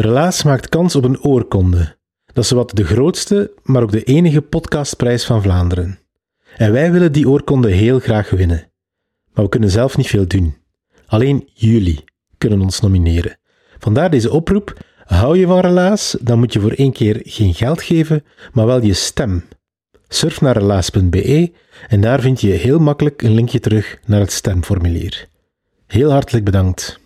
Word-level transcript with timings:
Relaas 0.00 0.42
maakt 0.42 0.68
kans 0.68 0.96
op 0.96 1.04
een 1.04 1.22
oorkonde. 1.22 1.96
Dat 2.32 2.44
is 2.44 2.50
wat 2.50 2.70
de 2.74 2.84
grootste, 2.84 3.52
maar 3.62 3.82
ook 3.82 3.90
de 3.90 4.02
enige 4.02 4.42
podcastprijs 4.42 5.24
van 5.24 5.42
Vlaanderen. 5.42 5.98
En 6.56 6.72
wij 6.72 6.92
willen 6.92 7.12
die 7.12 7.28
oorkonde 7.28 7.70
heel 7.70 7.98
graag 7.98 8.30
winnen. 8.30 8.70
Maar 9.32 9.44
we 9.44 9.50
kunnen 9.50 9.70
zelf 9.70 9.96
niet 9.96 10.06
veel 10.06 10.26
doen. 10.26 10.56
Alleen 11.06 11.48
jullie 11.54 12.04
kunnen 12.38 12.60
ons 12.60 12.80
nomineren. 12.80 13.38
Vandaar 13.78 14.10
deze 14.10 14.30
oproep. 14.30 14.84
Hou 15.04 15.38
je 15.38 15.46
van 15.46 15.60
relaas, 15.60 16.16
dan 16.20 16.38
moet 16.38 16.52
je 16.52 16.60
voor 16.60 16.72
één 16.72 16.92
keer 16.92 17.20
geen 17.24 17.54
geld 17.54 17.82
geven, 17.82 18.24
maar 18.52 18.66
wel 18.66 18.82
je 18.82 18.94
stem. 18.94 19.44
Surf 20.08 20.40
naar 20.40 20.56
relaas.be 20.56 21.52
en 21.88 22.00
daar 22.00 22.20
vind 22.20 22.40
je 22.40 22.50
heel 22.50 22.78
makkelijk 22.78 23.22
een 23.22 23.34
linkje 23.34 23.60
terug 23.60 23.98
naar 24.06 24.20
het 24.20 24.32
stemformulier. 24.32 25.28
Heel 25.86 26.10
hartelijk 26.10 26.44
bedankt. 26.44 26.99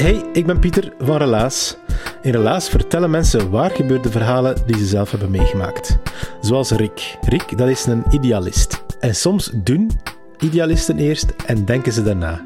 Hey, 0.00 0.24
ik 0.32 0.46
ben 0.46 0.58
Pieter 0.58 0.92
van 0.98 1.16
Relaas. 1.16 1.76
In 2.22 2.30
Relaas 2.30 2.68
vertellen 2.68 3.10
mensen 3.10 3.50
waar 3.50 3.70
gebeurde 3.70 4.10
verhalen 4.10 4.56
die 4.66 4.78
ze 4.78 4.86
zelf 4.86 5.10
hebben 5.10 5.30
meegemaakt. 5.30 5.98
Zoals 6.40 6.70
Rick. 6.70 7.16
Rick, 7.20 7.58
dat 7.58 7.68
is 7.68 7.86
een 7.86 8.04
idealist. 8.10 8.82
En 9.00 9.14
soms 9.14 9.50
doen 9.54 9.90
idealisten 10.38 10.98
eerst 10.98 11.34
en 11.46 11.64
denken 11.64 11.92
ze 11.92 12.02
daarna. 12.02 12.44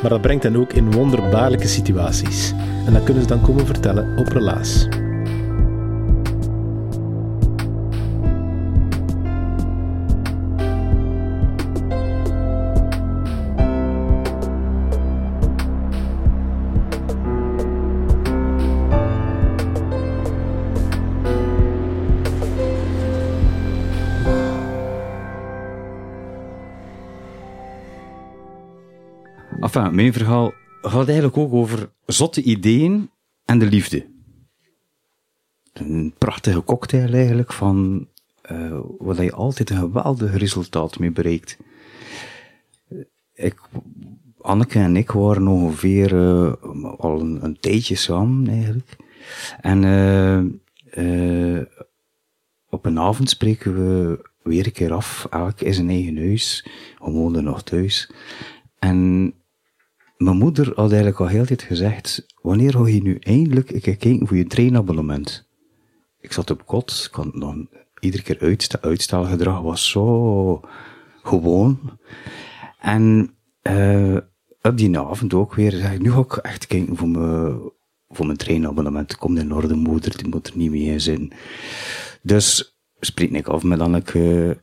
Maar 0.00 0.10
dat 0.10 0.20
brengt 0.20 0.42
hen 0.42 0.56
ook 0.56 0.72
in 0.72 0.92
wonderbaarlijke 0.92 1.68
situaties. 1.68 2.52
En 2.86 2.92
dat 2.92 3.04
kunnen 3.04 3.22
ze 3.22 3.28
dan 3.28 3.40
komen 3.40 3.66
vertellen 3.66 4.18
op 4.18 4.28
Relaas. 4.28 4.88
Mijn 29.76 30.12
verhaal 30.12 30.52
gaat 30.82 31.06
eigenlijk 31.06 31.36
ook 31.36 31.52
over 31.52 31.90
zotte 32.06 32.42
ideeën 32.42 33.10
en 33.44 33.58
de 33.58 33.66
liefde. 33.66 34.06
Een 35.72 36.14
prachtige 36.18 36.64
cocktail 36.64 37.12
eigenlijk 37.12 37.52
van 37.52 38.08
uh, 38.52 38.78
waar 38.98 39.22
je 39.22 39.32
altijd 39.32 39.70
een 39.70 39.76
geweldig 39.76 40.36
resultaat 40.36 40.98
mee 40.98 41.10
bereikt. 41.10 41.58
Ik, 43.34 43.60
Anneke 44.40 44.78
en 44.78 44.96
ik 44.96 45.10
waren 45.10 45.48
ongeveer 45.48 46.12
uh, 46.12 46.52
al 46.96 47.20
een, 47.20 47.44
een, 47.44 47.60
tijdje 47.60 47.94
samen 47.94 48.48
eigenlijk. 48.48 48.96
En 49.60 49.82
uh, 50.96 51.62
op 52.70 52.84
een 52.84 52.98
avond 52.98 53.30
spreken 53.30 53.74
we 53.74 54.18
weer 54.42 54.66
een 54.66 54.72
keer 54.72 54.92
af, 54.92 55.26
elk 55.30 55.60
in 55.60 55.74
zijn 55.74 55.88
eigen 55.88 56.16
huis. 56.16 56.66
We 56.98 57.10
woonden 57.10 57.44
nog 57.44 57.62
thuis. 57.62 58.10
En 58.78 59.32
mijn 60.16 60.36
moeder 60.36 60.66
had 60.66 60.88
eigenlijk 60.88 61.20
al 61.20 61.26
heel 61.26 61.44
tijd 61.44 61.62
gezegd, 61.62 62.26
wanneer 62.42 62.72
ga 62.72 62.86
je 62.86 63.02
nu 63.02 63.16
eindelijk 63.20 63.70
een 63.70 63.96
keer 63.96 64.26
voor 64.26 64.36
je 64.36 64.46
treinabonnement? 64.46 65.48
Ik 66.20 66.32
zat 66.32 66.50
op 66.50 66.66
kot, 66.66 67.08
kon 67.12 67.32
dan 67.34 67.68
iedere 68.00 68.22
keer 68.22 68.40
uitstel, 68.40 68.80
uitstelgedrag 68.80 69.60
was 69.60 69.90
zo 69.90 70.60
gewoon. 71.22 71.98
En 72.80 73.34
uh, 73.62 74.16
op 74.62 74.76
die 74.76 74.98
avond 74.98 75.34
ook 75.34 75.54
weer, 75.54 75.70
zeg 75.70 75.92
ik, 75.92 76.00
nu 76.00 76.10
ga 76.10 76.20
ik 76.20 76.36
echt 76.36 76.66
kijken 76.66 76.96
voor 76.96 77.08
mijn, 77.08 77.58
voor 78.08 78.26
mijn 78.26 78.38
treinabonnement. 78.38 79.16
Komt 79.16 79.38
in 79.38 79.54
orde, 79.54 79.74
moeder, 79.74 80.16
die 80.16 80.28
moet 80.28 80.46
er 80.46 80.56
niet 80.56 80.70
meer 80.70 80.92
in 80.92 81.00
zijn. 81.00 81.32
Dus 82.22 82.76
spreek 83.00 83.30
ik 83.30 83.48
af 83.48 83.62
met 83.62 83.80
Anneke, 83.80 84.60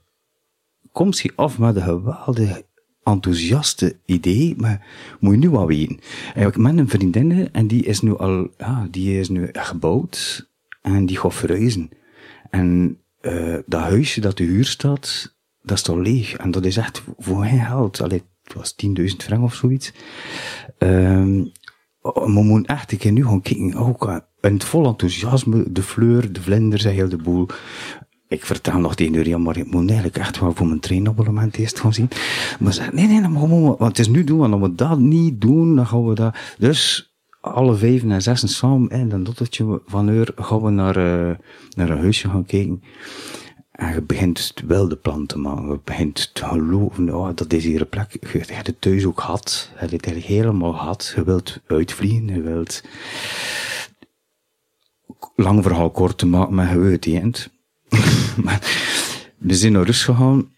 komt 0.92 1.18
ze 1.18 1.32
af 1.36 1.60
met 1.60 1.76
een 1.76 1.82
geweldige 1.82 2.66
enthousiaste 3.04 3.96
idee, 4.06 4.56
maar 4.58 4.88
moet 5.20 5.34
je 5.34 5.40
nu 5.40 5.50
wel 5.50 5.68
weten. 5.68 6.00
Ik 6.36 6.58
met 6.58 6.78
een 6.78 6.90
vriendin 6.90 7.50
en 7.52 7.68
die 7.68 7.84
is 7.84 8.02
nu 8.02 8.18
al, 8.18 8.50
ja, 8.58 8.88
die 8.92 9.20
is 9.20 9.30
nu 9.30 9.50
gebouwd 9.52 10.50
en 10.82 11.06
die 11.06 11.18
gaat 11.18 11.34
verhuizen. 11.34 11.90
En 12.50 12.98
uh, 13.22 13.58
dat 13.66 13.82
huisje 13.82 14.22
dat 14.22 14.36
te 14.36 14.44
huur 14.44 14.66
staat, 14.66 15.36
dat 15.62 15.78
is 15.78 15.84
toch 15.84 15.98
leeg. 15.98 16.36
En 16.36 16.52
dat 16.52 16.66
is 16.66 16.78
echt 16.78 17.04
voor 17.18 17.46
geen 17.46 17.66
geld. 17.66 18.02
Allee, 18.02 18.24
het 18.44 18.54
was 18.54 18.76
10.000 18.86 19.06
frank 19.18 19.44
of 19.44 19.56
zoiets. 19.56 19.94
Um, 20.78 21.52
we 22.02 22.44
moeten 22.44 22.76
echt 22.76 22.92
een 22.92 22.98
keer 22.98 23.12
nu 23.12 23.26
gaan 23.26 23.42
kijken. 23.42 23.74
Ook 23.74 24.04
oh, 24.04 24.18
in 24.42 24.54
het 24.54 24.64
vol 24.64 24.86
enthousiasme, 24.86 25.72
de 25.72 25.84
fleur, 25.84 26.34
de 26.34 26.42
vlinders 26.42 26.86
en 26.86 26.92
heel 26.92 27.10
de 27.10 27.18
boel 27.18 27.48
ik 28.34 28.46
vertel 28.46 28.80
nog 28.80 28.96
tegen 28.96 29.14
Urian, 29.14 29.42
maar 29.42 29.58
ik 29.58 29.72
moet 29.72 29.88
eigenlijk 29.88 30.18
echt 30.18 30.40
wel 30.40 30.54
voor 30.54 30.68
mijn 30.68 30.80
trainabonnement 30.80 31.58
eerst 31.58 31.80
gaan 31.80 31.94
zien. 31.94 32.10
Maar 32.60 32.74
ze 32.74 32.90
nee, 32.92 33.08
nee, 33.08 33.22
dan 33.22 33.40
gaan 33.40 33.50
we, 33.50 33.56
want 33.56 33.80
het 33.80 34.00
is 34.00 34.08
nu 34.08 34.24
doen, 34.24 34.38
want 34.38 34.54
als 34.54 34.62
we 34.62 34.76
dat 34.76 35.00
niet 35.00 35.42
doen, 35.42 35.76
dan 35.76 35.88
gaan 35.88 36.08
we 36.08 36.16
dat, 36.16 36.36
dus, 36.58 37.12
alle 37.42 37.76
vijf 37.76 38.04
en 38.04 38.22
zes 38.22 38.58
samen, 38.58 38.90
en 38.90 39.10
dan 39.10 39.24
dottertje 39.24 39.82
van 39.86 40.10
uur, 40.10 40.32
gaan 40.36 40.62
we 40.62 40.70
naar, 40.70 40.98
uh, 40.98 41.36
naar 41.76 41.90
een 41.90 42.00
huisje 42.00 42.30
gaan 42.30 42.46
kijken. 42.46 42.84
En 43.72 43.94
je 43.94 44.02
begint 44.02 44.54
wel 44.68 44.88
de 44.88 44.96
plan 44.96 45.26
te 45.26 45.38
maken. 45.38 45.68
Je 45.68 45.80
begint 45.84 46.34
te 46.34 46.46
geloven, 46.46 47.16
oh, 47.16 47.30
dat 47.36 47.54
is 47.54 47.64
hier 47.64 47.82
een 47.82 47.90
plek. 47.90 48.18
Je 48.34 48.44
hebt 48.54 48.68
het 48.68 48.82
thuis 48.82 49.06
ook 49.06 49.22
gehad. 49.22 49.70
Je 49.74 49.80
hebt 49.80 49.92
het 49.92 50.06
eigenlijk 50.06 50.34
helemaal 50.34 50.74
gehad. 50.74 51.14
Je 51.16 51.24
wilt 51.24 51.60
uitvliegen. 51.68 52.28
Je 52.28 52.42
wilt... 52.42 52.84
Lang 55.36 55.64
verhaal 55.64 55.92
kort 55.92 56.18
te 56.18 56.26
maken, 56.26 56.56
maar 56.56 56.72
je 56.72 56.80
weet 56.80 57.06
het 57.06 57.50
we 59.38 59.56
zijn 59.56 59.72
naar 59.72 59.86
rust 59.86 60.04
gegaan. 60.04 60.52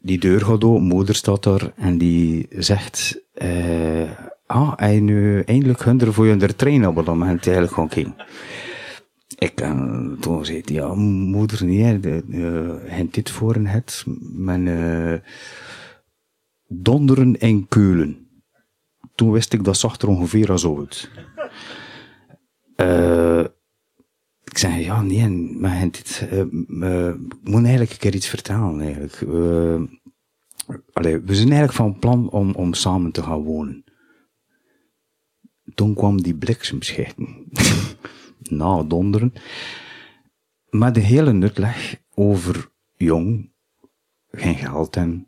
Die 0.00 0.18
deur 0.18 0.40
gaat 0.40 0.64
open, 0.64 0.82
moeder 0.82 1.14
staat 1.14 1.42
daar 1.42 1.72
en 1.76 1.98
die 1.98 2.46
zegt, 2.50 3.20
uh, 3.34 4.10
ah, 4.46 4.72
hij 4.76 5.00
nu 5.00 5.40
eindelijk 5.40 5.82
hun 5.82 6.12
voor 6.12 6.26
je 6.26 6.36
de 6.36 6.56
treinabonnement 6.56 7.46
eigenlijk 7.46 7.74
gewoon 7.74 7.90
ging. 7.90 8.14
Ik, 9.38 9.60
uh, 9.60 10.12
toen 10.20 10.44
zei 10.44 10.62
hij, 10.64 10.74
ja, 10.74 10.94
moeder, 10.94 11.64
nee, 11.64 12.00
de, 12.00 12.22
uh, 12.28 13.00
dit 13.10 13.30
voor 13.30 13.56
een 13.56 13.66
het, 13.66 14.04
uh, 14.66 15.14
donderen 16.66 17.38
en 17.38 17.68
keulen. 17.68 18.28
Toen 19.14 19.30
wist 19.32 19.52
ik 19.52 19.64
dat 19.64 19.76
zag 19.76 20.00
er 20.00 20.08
ongeveer 20.08 20.50
als 20.50 20.66
uit. 20.66 21.10
Uh, 22.76 23.44
ik 24.56 24.62
zei, 24.62 24.84
ja, 24.84 25.02
nee, 25.02 25.28
maar 25.28 25.80
dit, 25.90 26.28
uh, 26.32 26.44
uh, 26.68 27.14
moet 27.42 27.62
eigenlijk 27.62 27.90
een 27.90 27.98
keer 27.98 28.14
iets 28.14 28.28
vertellen, 28.28 28.80
eigenlijk. 28.80 29.18
We 31.26 31.34
zijn 31.34 31.48
eigenlijk 31.48 31.72
van 31.72 31.98
plan 31.98 32.30
om, 32.30 32.54
om 32.54 32.74
samen 32.74 33.12
te 33.12 33.22
gaan 33.22 33.42
wonen. 33.42 33.84
Toen 35.74 35.94
kwam 35.94 36.22
die 36.22 36.34
bliksemschichten. 36.34 37.46
Na 38.50 38.82
donderen. 38.82 39.32
Maar 40.70 40.92
de 40.92 41.00
hele 41.00 41.40
uitleg 41.40 42.00
over 42.14 42.70
jong, 42.96 43.52
geen 44.30 44.54
geld 44.54 44.96
en 44.96 45.26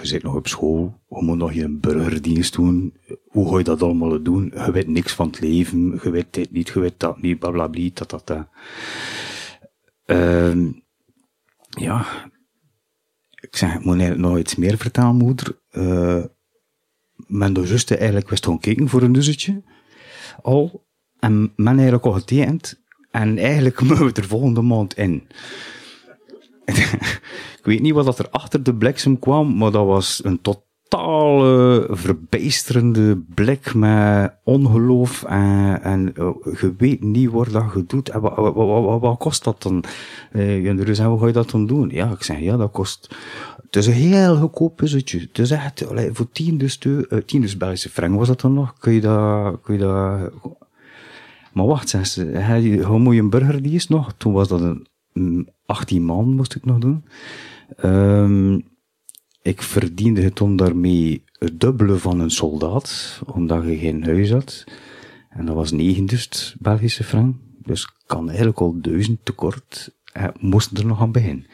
je 0.00 0.06
zit 0.06 0.22
nog 0.22 0.34
op 0.34 0.48
school, 0.48 1.00
je 1.08 1.22
moet 1.22 1.36
nog 1.36 1.52
je 1.52 1.68
burgerdienst 1.68 2.54
doen, 2.54 2.94
hoe 3.26 3.50
ga 3.50 3.58
je 3.58 3.64
dat 3.64 3.82
allemaal 3.82 4.22
doen? 4.22 4.52
Je 4.54 4.72
weet 4.72 4.88
niks 4.88 5.12
van 5.12 5.26
het 5.26 5.40
leven, 5.40 6.00
je 6.02 6.10
weet 6.10 6.34
dit 6.34 6.50
niet, 6.50 6.68
je 6.68 6.80
weet 6.80 7.00
dat 7.00 7.20
niet, 7.20 7.38
blablabla, 7.38 7.88
dat, 7.94 8.10
dat, 8.10 8.26
dat. 8.26 8.48
Uh, 10.06 10.72
ja, 11.68 12.06
ik 13.40 13.56
zeg, 13.56 13.74
ik 13.74 13.84
moet 13.84 13.98
eigenlijk 13.98 14.28
nog 14.28 14.38
iets 14.38 14.56
meer 14.56 14.76
vertellen, 14.76 15.16
moeder. 15.16 15.60
Uh, 15.72 16.24
men 17.26 17.52
de 17.52 17.66
zuster 17.66 17.96
eigenlijk 17.96 18.28
wist 18.28 18.44
gewoon 18.44 18.60
kijken 18.60 18.88
voor 18.88 19.02
een 19.02 19.12
duzzetje. 19.12 19.62
Al. 20.42 20.84
En 21.18 21.52
men 21.56 21.74
eigenlijk 21.74 22.04
al 22.04 22.12
getekend. 22.12 22.82
En 23.10 23.38
eigenlijk 23.38 23.80
moeten 23.86 24.06
we 24.06 24.12
er 24.12 24.24
volgende 24.24 24.62
maand 24.62 24.96
in. 24.96 25.28
ik 27.66 27.72
weet 27.72 27.82
niet 27.82 27.94
wat 27.94 28.18
er 28.18 28.30
achter 28.30 28.62
de 28.62 28.74
bliksem 28.74 29.18
kwam, 29.18 29.56
maar 29.56 29.70
dat 29.70 29.86
was 29.86 30.20
een 30.24 30.40
totale 30.40 31.86
verbijsterende 31.90 33.16
blik 33.34 33.74
met 33.74 34.34
ongeloof 34.44 35.24
en, 35.24 35.82
en 35.82 36.12
uh, 36.18 36.30
je 36.60 36.74
weet 36.78 37.02
niet 37.02 37.30
wat 37.30 37.50
dat 37.50 37.64
je 37.74 37.84
doet 37.86 38.08
en 38.08 38.20
wat, 38.20 38.36
wat, 38.54 39.00
wat, 39.00 39.18
kost 39.18 39.44
dat 39.44 39.62
dan? 39.62 39.84
Uh, 40.32 40.68
en 40.68 40.76
dus 40.76 40.98
hoe 40.98 41.18
ga 41.18 41.26
je 41.26 41.32
dat 41.32 41.50
dan 41.50 41.66
doen? 41.66 41.88
Ja, 41.90 42.10
ik 42.10 42.22
zeg, 42.22 42.40
ja, 42.40 42.56
dat 42.56 42.70
kost... 42.70 43.16
Het 43.62 43.76
is 43.76 43.86
een 43.86 43.92
heel 43.92 44.36
goedkoop 44.36 44.76
puzzeltje. 44.76 45.18
Het 45.18 45.38
is 45.38 45.50
echt, 45.50 45.84
voor 46.12 46.30
10 46.32 46.58
dus, 46.58 46.78
uh, 46.86 47.18
10 47.26 47.40
dus 47.40 47.56
Belgische 47.56 47.90
frank 47.90 48.18
was 48.18 48.28
dat 48.28 48.40
dan 48.40 48.54
nog, 48.54 48.78
kun 48.78 48.92
je 48.92 49.00
dat, 49.00 49.60
kun 49.60 49.74
je 49.74 49.80
dat... 49.80 50.32
Maar 51.52 51.66
wacht, 51.66 51.88
zeg 51.88 52.06
ze, 52.06 52.82
hoe 52.86 52.98
moet 52.98 53.14
je 53.14 53.20
een 53.20 53.30
burgerdienst 53.30 53.88
nog? 53.88 54.12
Toen 54.16 54.32
was 54.32 54.48
dat 54.48 54.60
een 54.60 55.48
18 55.66 56.02
man 56.02 56.34
moest 56.34 56.54
ik 56.54 56.64
nog 56.64 56.78
doen. 56.78 57.04
Um, 57.84 58.64
ik 59.42 59.62
verdiende 59.62 60.20
het 60.20 60.40
om 60.40 60.56
daarmee 60.56 61.24
het 61.38 61.60
dubbele 61.60 61.96
van 61.96 62.20
een 62.20 62.30
soldaat, 62.30 63.20
omdat 63.26 63.64
je 63.64 63.76
geen 63.76 64.04
huis 64.04 64.30
had. 64.30 64.64
En 65.28 65.46
dat 65.46 65.54
was 65.54 65.70
9000 65.70 66.56
Belgische 66.58 67.04
frank. 67.04 67.36
Dus 67.58 67.90
kan 68.06 68.28
eigenlijk 68.28 68.60
al 68.60 68.80
duizend 68.80 69.24
tekort. 69.24 69.94
Eh, 70.12 70.24
moest 70.38 70.78
er 70.78 70.86
nog 70.86 71.00
aan 71.00 71.12
beginnen. 71.12 71.46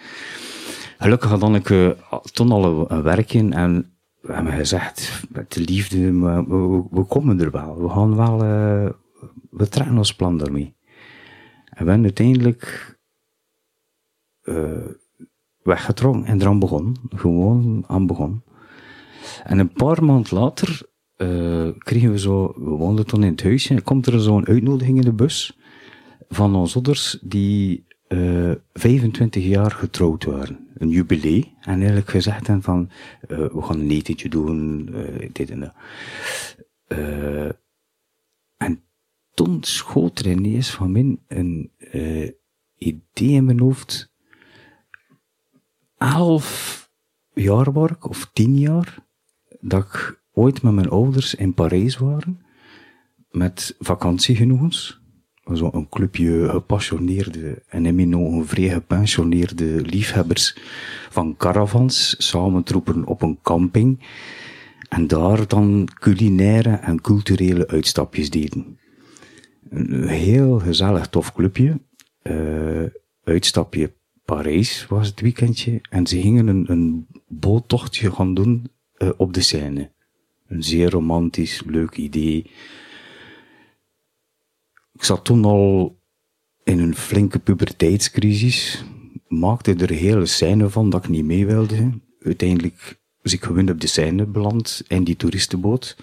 Gelukkig 0.99 1.31
had 1.31 1.55
ik 1.55 1.97
toen 2.33 2.51
al 2.51 2.91
een, 2.91 3.03
werk 3.03 3.33
in 3.33 3.53
en 3.53 3.93
we 4.23 4.33
hebben 4.33 4.53
gezegd, 4.53 5.23
met 5.31 5.53
de 5.53 5.61
liefde, 5.61 6.13
we, 6.21 6.87
we, 6.91 7.05
komen 7.05 7.41
er 7.41 7.51
wel. 7.51 7.83
We 7.83 7.89
gaan 7.89 8.17
wel, 8.17 8.35
uh, 8.35 8.91
we 9.51 9.69
trekken 9.69 9.97
ons 9.97 10.15
plan 10.15 10.39
daarmee. 10.39 10.77
En 11.65 11.85
we 11.85 11.91
hebben 11.91 12.03
uiteindelijk 12.03 12.97
uh, 14.43 14.87
weggetrokken 15.63 16.25
en 16.25 16.41
eraan 16.41 16.59
begon. 16.59 16.97
Gewoon 17.09 17.85
aan 17.87 18.07
begon. 18.07 18.43
En 19.45 19.59
een 19.59 19.73
paar 19.73 20.05
maanden 20.05 20.39
later 20.39 20.91
uh, 21.17 21.69
kregen 21.79 22.11
we 22.11 22.19
zo, 22.19 22.55
we 22.57 22.71
woonden 22.71 23.07
toen 23.07 23.23
in 23.23 23.31
het 23.31 23.43
huisje, 23.43 23.81
komt 23.81 24.07
er 24.07 24.21
zo'n 24.21 24.47
uitnodiging 24.47 24.97
in 24.97 25.05
de 25.05 25.13
bus 25.13 25.59
van 26.29 26.55
ons 26.55 26.75
ouders 26.75 27.19
die 27.23 27.85
uh, 28.09 28.51
eh, 28.51 28.57
25 28.73 29.45
jaar 29.45 29.71
getrouwd 29.71 30.25
waren. 30.25 30.69
Een 30.75 30.89
jubilee. 30.89 31.55
En 31.61 31.75
eigenlijk 31.75 32.09
gezegd 32.09 32.47
hebben 32.47 32.65
van, 32.65 32.91
uh, 33.29 33.39
we 33.39 33.63
gaan 33.63 33.81
een 33.81 33.91
etentje 33.91 34.29
doen, 34.29 34.91
dit 35.33 35.51
en 35.51 35.61
dat. 35.61 35.75
en 38.57 38.83
toen 39.35 39.59
schoot 39.61 40.19
er 40.19 40.31
ineens 40.31 40.71
van 40.71 40.93
min 40.93 41.21
een 41.29 41.71
idee 42.79 43.31
in 43.31 43.45
mijn 43.45 43.61
hoofd 43.61 44.12
elf 46.03 46.91
jaar 47.35 47.73
was 47.73 47.91
of 48.01 48.31
tien 48.33 48.59
jaar, 48.59 48.99
dat 49.61 49.85
ik 49.85 50.23
ooit 50.33 50.63
met 50.63 50.73
mijn 50.73 50.89
ouders 50.89 51.35
in 51.35 51.55
Parijs 51.55 51.99
waren, 51.99 52.45
met 53.31 53.77
vakantiegenoegens. 53.79 55.01
Zo'n 55.45 55.89
clubje 55.89 56.49
gepassioneerde 56.49 57.63
en 57.69 57.87
in 57.87 57.95
mijn 57.95 58.17
ogen 58.17 58.47
vrij 58.47 58.69
gepensioneerde 58.69 59.81
liefhebbers 59.81 60.57
van 61.11 61.37
caravans, 61.37 62.15
samentroepen 62.29 63.05
op 63.05 63.23
een 63.23 63.39
camping. 63.43 64.07
En 64.89 65.07
daar 65.07 65.49
dan 65.49 65.89
culinaire 66.01 66.71
en 66.75 67.01
culturele 67.01 67.69
uitstapjes 67.69 68.31
deden. 68.31 68.79
Een 69.71 70.09
heel 70.09 70.59
gezellig 70.59 71.09
tof 71.09 71.33
clubje. 71.33 71.81
Uh, 72.23 72.87
uitstapje 73.25 73.93
Parijs 74.33 74.87
was 74.87 75.07
het 75.07 75.21
weekendje 75.21 75.81
en 75.91 76.07
ze 76.07 76.21
gingen 76.21 76.47
een, 76.47 76.71
een 76.71 77.07
boottochtje 77.29 78.13
gaan 78.13 78.35
doen 78.35 78.71
uh, 78.99 79.11
op 79.17 79.33
de 79.33 79.41
Seine. 79.41 79.91
Een 80.47 80.63
zeer 80.63 80.91
romantisch, 80.91 81.63
leuk 81.67 81.97
idee. 81.97 82.51
Ik 84.93 85.05
zat 85.05 85.25
toen 85.25 85.45
al 85.45 85.97
in 86.65 86.79
een 86.79 86.95
flinke 86.95 87.39
puberteitscrisis. 87.39 88.85
Maakte 89.29 89.75
er 89.75 89.91
hele 89.91 90.27
scène 90.27 90.69
van 90.69 90.91
dat 90.91 91.05
ik 91.05 91.11
niet 91.11 91.25
mee 91.25 91.47
wilde. 91.47 91.91
Uiteindelijk 92.21 93.01
was 93.23 93.33
ik 93.33 93.45
gewoon 93.45 93.71
op 93.71 93.81
de 93.81 93.87
Seine 93.87 94.27
beland 94.27 94.83
in 94.89 95.05
die 95.05 95.17
toeristenboot. 95.17 95.97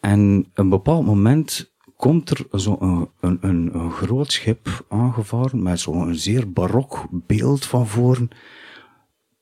En 0.00 0.50
een 0.54 0.68
bepaald 0.68 1.06
moment 1.06 1.73
komt 1.96 2.30
er 2.30 2.60
zo 2.60 2.76
een, 2.80 3.38
een, 3.40 3.74
een, 3.74 3.90
groot 3.90 4.32
schip 4.32 4.84
aangevaren 4.88 5.62
met 5.62 5.80
zo'n 5.80 6.14
zeer 6.14 6.52
barok 6.52 7.06
beeld 7.10 7.64
van 7.64 7.86
voren. 7.86 8.28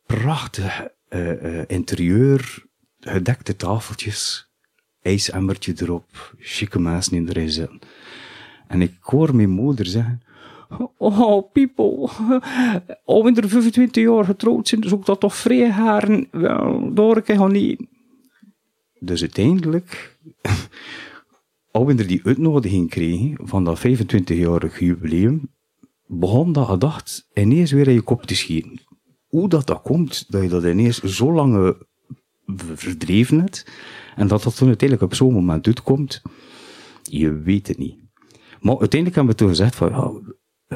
Prachtig 0.07 0.89
uh, 1.11 1.43
uh, 1.43 1.63
interieur, 1.67 2.65
gedekte 3.01 3.57
tafeltjes, 3.57 4.51
ijsemmertje 5.03 5.75
erop, 5.77 6.35
chique 6.39 6.81
mensen 6.81 7.17
in 7.17 7.29
erin 7.29 7.51
zitten. 7.51 7.79
En 8.69 8.83
ik 8.83 8.95
hoor 9.01 9.37
mijn 9.37 9.51
moeder 9.51 9.87
zeggen, 9.87 10.23
Oh, 10.99 11.53
people. 11.53 12.09
Al 13.05 13.27
in 13.27 13.37
er 13.37 13.49
25 13.49 14.03
jaar 14.03 14.25
getrouwd 14.25 14.69
zijn, 14.69 14.83
zoek 14.85 15.07
dat 15.07 15.21
toch 15.21 15.37
vrij 15.37 15.71
haren. 15.71 16.29
Wel, 16.31 16.91
daar 16.95 17.51
niet. 17.51 17.87
Dus 18.99 19.21
uiteindelijk 19.21 20.17
als 21.73 21.85
we 21.87 21.95
er 21.95 22.07
die 22.07 22.25
uitnodiging 22.25 22.91
kregen 22.91 23.37
van 23.49 23.65
dat 23.65 23.79
25-jarig 23.79 24.79
jubileum, 24.79 25.51
begon 26.07 26.53
dat 26.53 26.67
gedacht 26.67 27.29
ineens 27.35 27.73
weer 27.73 27.89
in 27.89 27.95
je 27.95 28.03
kop 28.03 28.23
te 28.23 28.35
schieten. 28.35 28.81
Hoe 29.27 29.49
dat 29.49 29.67
dat 29.67 29.83
komt, 29.83 30.25
dat 30.29 30.43
je 30.43 30.49
dat 30.49 30.65
ineens 30.65 31.03
zo 31.03 31.33
lang 31.33 31.77
verdreven 32.75 33.41
hebt, 33.41 33.67
en 34.17 34.27
dat 34.27 34.43
dat 34.43 34.57
toen 34.57 34.69
uiteindelijk 34.69 35.11
op 35.11 35.17
zo'n 35.17 35.33
moment 35.33 35.67
uitkomt, 35.67 36.23
je 37.03 37.33
weet 37.33 37.69
het 37.69 37.79
niet. 37.79 37.97
Maar 38.61 38.79
uiteindelijk 38.79 39.15
hebben 39.15 39.33
we 39.33 39.39
toen 39.39 39.49
gezegd 39.49 39.75
van, 39.75 39.89
ja, 39.89 40.13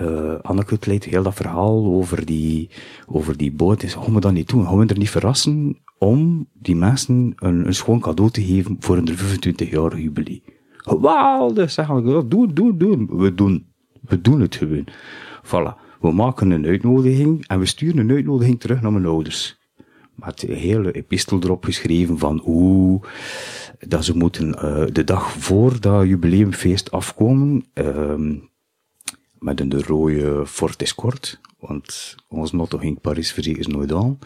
uh, 0.03 0.39
Anneke 0.43 0.79
leidt 0.81 1.05
heel 1.05 1.23
dat 1.23 1.35
verhaal 1.35 1.85
over 1.85 2.27
die, 2.27 2.71
over 3.07 3.37
die 3.37 3.53
boot. 3.53 3.83
En 3.83 3.89
gaan 3.89 4.15
we 4.15 4.21
dat 4.21 4.33
niet 4.33 4.49
doen? 4.49 4.67
Gaan 4.67 4.87
we 4.87 4.95
niet 4.95 5.11
verrassen 5.11 5.83
om 5.99 6.49
die 6.53 6.77
mensen 6.77 7.33
een, 7.37 7.67
een 7.67 7.75
schoon 7.75 8.01
cadeau 8.01 8.31
te 8.31 8.45
geven 8.45 8.77
voor 8.81 8.97
een 8.97 9.09
25-jarig 9.09 9.99
jubileum? 9.99 10.56
Geweldig. 10.87 11.71
Zeggen 11.71 12.05
we, 12.05 12.29
doe, 12.29 12.53
doe, 12.53 12.77
doe. 12.77 13.07
We 13.09 13.35
doen, 13.35 13.67
we 14.01 14.21
doen 14.21 14.41
het 14.41 14.55
gewoon. 14.55 14.87
Voilà. 15.43 15.85
We 16.01 16.13
maken 16.13 16.51
een 16.51 16.67
uitnodiging 16.67 17.47
en 17.47 17.59
we 17.59 17.67
sturen 17.67 17.99
een 17.99 18.11
uitnodiging 18.11 18.61
terug 18.61 18.81
naar 18.81 18.93
mijn 18.93 19.07
ouders. 19.07 19.59
Met 20.15 20.49
een 20.49 20.55
hele 20.55 20.93
epistel 20.93 21.41
erop 21.43 21.65
geschreven 21.65 22.19
van 22.19 22.39
hoe 22.39 23.01
dat 23.79 24.05
ze 24.05 24.17
moeten 24.17 24.49
uh, 24.49 24.85
de 24.93 25.05
dag 25.05 25.33
voor 25.33 25.81
dat 25.81 26.07
jubileumfeest 26.07 26.91
afkomen, 26.91 27.65
uh, 27.75 28.37
met 29.39 29.61
een 29.61 29.69
de 29.69 29.83
rode 29.83 30.47
Ford 30.47 30.83
Escort, 30.83 31.41
want 31.59 32.15
ons 32.29 32.53
notto 32.53 32.79
ging 32.79 33.01
Paris 33.01 33.35
is 33.35 33.67
nooit 33.67 33.93
aan. 33.93 34.19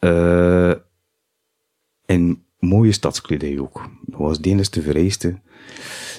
Uh, 0.00 0.74
en 2.04 2.42
mooie 2.58 2.92
stadskledij 2.92 3.58
ook. 3.58 3.90
Dat 4.06 4.20
was 4.20 4.40
de 4.40 4.50
enige 4.50 4.82
vereiste. 4.82 5.40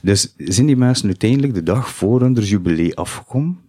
Dus 0.01 0.33
zijn 0.37 0.67
die 0.67 0.75
mensen 0.75 1.07
uiteindelijk 1.07 1.53
de 1.53 1.63
dag 1.63 1.89
voor 1.89 2.21
hun 2.21 2.33
jubilee 2.33 2.95
afgekomen, 2.95 3.59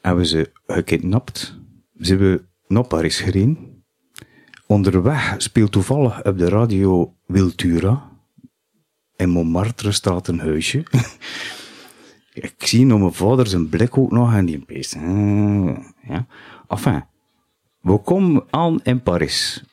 hebben 0.00 0.26
ze 0.26 0.50
gekidnapt, 0.66 1.58
ze 2.00 2.08
hebben 2.08 2.48
naar 2.66 2.86
Paris 2.86 3.20
gereden. 3.20 3.84
Onderweg 4.66 5.34
speelt 5.38 5.72
toevallig 5.72 6.24
op 6.24 6.38
de 6.38 6.48
radio 6.48 7.14
Wiltura. 7.26 8.10
In 9.16 9.28
Montmartre 9.28 9.92
staat 9.92 10.28
een 10.28 10.40
huisje. 10.40 10.84
Ik 12.32 12.54
zie 12.58 12.86
nog 12.86 12.98
mijn 12.98 13.12
vader 13.12 13.46
zijn 13.46 13.68
blik 13.68 13.98
ook 13.98 14.10
nog 14.10 14.34
en 14.34 14.46
die 14.46 14.58
pees. 14.58 14.92
Ja. 14.92 16.26
Enfin, 16.68 17.04
we 17.80 17.98
komen 17.98 18.44
aan 18.50 18.80
in 18.82 19.02
Paris. 19.02 19.64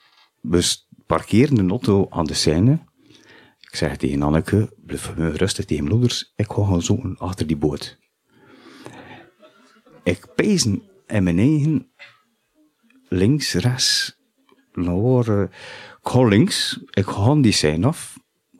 We 0.41 0.77
parkeren 1.09 1.55
de 1.55 1.67
auto 1.69 2.07
aan 2.09 2.25
de 2.25 2.33
Seine. 2.33 2.79
Ik 3.59 3.75
zeg 3.75 3.97
tegen 3.97 4.21
Anneke, 4.21 4.73
blijf 4.85 5.13
rustig 5.15 5.65
tegen 5.65 5.83
mijn 5.83 5.95
ouders, 5.95 6.33
ik 6.35 6.51
ga 6.51 6.65
gaan 6.65 6.81
zoeken 6.81 7.17
achter 7.17 7.47
die 7.47 7.57
boot. 7.57 7.97
Ik 10.03 10.27
pezen 10.35 10.81
in 11.07 11.23
mijn 11.23 11.39
eigen, 11.39 11.91
links, 13.07 13.53
rechts, 13.53 14.17
naar, 14.73 15.41
ik 15.41 16.07
ga 16.11 16.23
links, 16.23 16.79
ik 16.89 17.05
ga 17.05 17.35
die 17.35 17.51
zijn 17.51 17.83
af. 17.83 18.17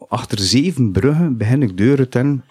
Achter 0.08 0.39
zeven 0.39 0.91
bruggen 0.91 1.38
begin 1.38 1.62
ik 1.63 1.77
deuren 1.77 2.10
ten 2.10 2.44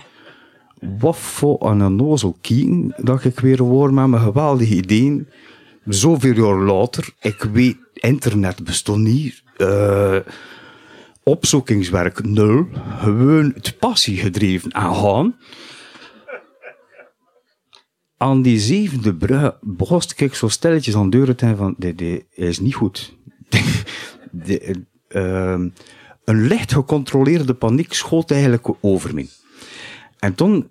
wat 0.99 1.17
voor 1.17 1.71
een 1.71 1.97
nozel 1.97 2.37
kieken 2.41 2.95
dat 2.97 3.25
ik 3.25 3.41
weer 3.41 3.63
hoor 3.63 3.95
met 3.95 4.07
mijn 4.07 4.23
geweldige 4.23 4.75
ideeën. 4.75 5.29
Zoveel 5.85 6.35
jaar 6.35 6.59
later, 6.59 7.09
ik 7.21 7.43
weet, 7.43 7.77
internet 8.01 8.65
bestond 8.65 9.03
niet. 9.03 9.43
Uh, 9.57 10.17
opzoekingswerk 11.23 12.25
nul. 12.25 12.67
Gewoon 12.99 13.53
het 13.55 13.79
passie 13.79 14.17
gedreven 14.17 14.71
en 14.71 14.95
gaan. 14.95 15.37
Aan 18.17 18.43
die 18.43 18.59
zevende 18.59 19.15
brug 19.15 19.59
begon 19.61 20.01
ik 20.17 20.35
zo 20.35 20.49
stelletjes 20.49 20.95
aan 20.95 21.11
deuren 21.11 21.37
te 21.37 21.57
van, 21.57 21.75
dit, 21.79 21.99
dit 21.99 22.25
is 22.31 22.59
niet 22.59 22.75
goed. 22.75 23.17
de, 24.31 24.85
ehm, 25.09 25.69
een 26.25 26.47
licht 26.47 26.73
gecontroleerde 26.73 27.55
paniek 27.55 27.93
schoot 27.93 28.31
eigenlijk 28.31 28.69
over 28.81 29.15
me. 29.15 29.29
En 30.19 30.35
toen 30.35 30.71